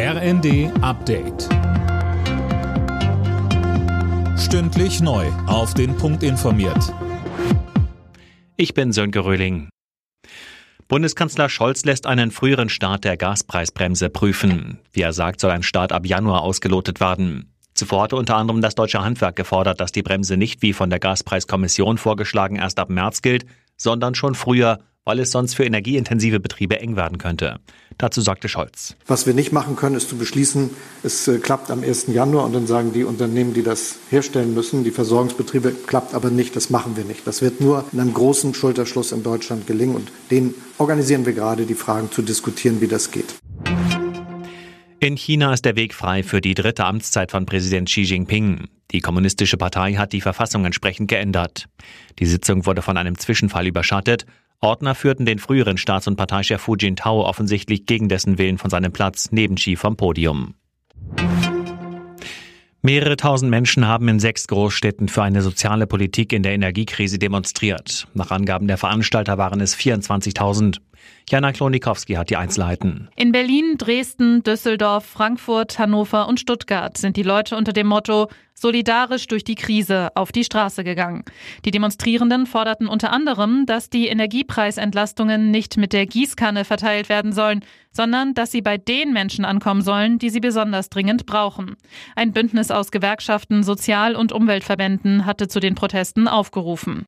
[0.00, 1.48] RND Update.
[4.38, 5.26] Stündlich neu.
[5.48, 6.94] Auf den Punkt informiert.
[8.56, 9.70] Ich bin Sönke Röhling.
[10.86, 14.78] Bundeskanzler Scholz lässt einen früheren Start der Gaspreisbremse prüfen.
[14.92, 17.52] Wie er sagt, soll ein Start ab Januar ausgelotet werden.
[17.74, 21.00] Zuvor hatte unter anderem das deutsche Handwerk gefordert, dass die Bremse nicht wie von der
[21.00, 23.46] Gaspreiskommission vorgeschlagen erst ab März gilt,
[23.78, 27.60] sondern schon früher weil es sonst für energieintensive Betriebe eng werden könnte.
[27.96, 28.94] Dazu sagte Scholz.
[29.06, 30.68] Was wir nicht machen können, ist zu beschließen,
[31.02, 32.08] es äh, klappt am 1.
[32.08, 36.54] Januar und dann sagen die Unternehmen, die das herstellen müssen, die Versorgungsbetriebe, klappt aber nicht,
[36.56, 37.26] das machen wir nicht.
[37.26, 41.64] Das wird nur in einem großen Schulterschluss in Deutschland gelingen und den organisieren wir gerade,
[41.64, 43.34] die Fragen zu diskutieren, wie das geht.
[45.00, 48.68] In China ist der Weg frei für die dritte Amtszeit von Präsident Xi Jinping.
[48.90, 51.66] Die Kommunistische Partei hat die Verfassung entsprechend geändert.
[52.18, 54.24] Die Sitzung wurde von einem Zwischenfall überschattet.
[54.60, 58.92] Ordner führten den früheren Staats- und Parteichef Hu Jintao offensichtlich gegen dessen Willen von seinem
[58.92, 60.54] Platz neben Xi vom Podium.
[62.80, 68.06] Mehrere tausend Menschen haben in sechs Großstädten für eine soziale Politik in der Energiekrise demonstriert.
[68.14, 70.78] Nach Angaben der Veranstalter waren es 24.000.
[71.28, 73.08] Jana Klonikowski hat die Einzelheiten.
[73.16, 79.26] In Berlin, Dresden, Düsseldorf, Frankfurt, Hannover und Stuttgart sind die Leute unter dem Motto solidarisch
[79.26, 81.24] durch die Krise auf die Straße gegangen.
[81.64, 87.64] Die Demonstrierenden forderten unter anderem, dass die Energiepreisentlastungen nicht mit der Gießkanne verteilt werden sollen,
[87.92, 91.76] sondern dass sie bei den Menschen ankommen sollen, die sie besonders dringend brauchen.
[92.16, 97.06] Ein Bündnis aus Gewerkschaften, Sozial- und Umweltverbänden hatte zu den Protesten aufgerufen.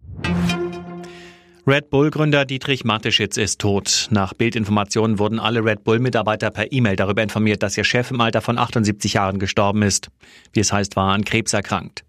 [1.67, 4.09] Red Bull-Gründer Dietrich Mateschitz ist tot.
[4.11, 8.41] Nach Bildinformationen wurden alle Red Bull-Mitarbeiter per E-Mail darüber informiert, dass ihr Chef im Alter
[8.41, 10.09] von 78 Jahren gestorben ist.
[10.55, 12.05] Wie es heißt, war an Krebs erkrankt.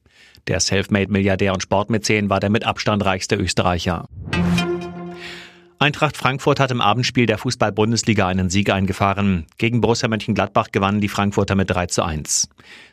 [0.48, 4.08] Der Selfmade-Milliardär und Sportmäzen war der mit Abstand reichste Österreicher.
[5.80, 9.48] Eintracht Frankfurt hat im Abendspiel der Fußball-Bundesliga einen Sieg eingefahren.
[9.58, 12.48] Gegen Borussia Mönchengladbach gewannen die Frankfurter mit 3 zu 1.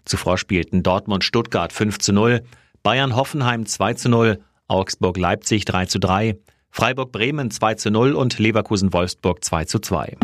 [0.05, 2.43] Zuvor spielten Dortmund Stuttgart 5 zu 0,
[2.83, 6.37] Bayern Hoffenheim 2 zu 0, Augsburg Leipzig 3 zu 3,
[6.71, 10.17] Freiburg Bremen 2 zu 0 und Leverkusen Wolfsburg 2 zu 2.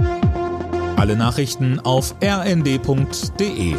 [0.97, 3.75] Alle Nachrichten auf rnd.de